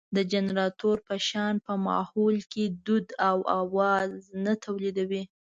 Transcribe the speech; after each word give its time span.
د 0.15 0.17
جنراتور 0.31 0.97
په 1.07 1.15
شان 1.29 1.55
په 1.65 1.73
ماحول 1.87 2.35
کې 2.51 2.63
دود 2.85 3.07
او 3.29 3.37
اواز 3.61 4.11
نه 4.43 4.53
تولېدوي. 4.63 5.23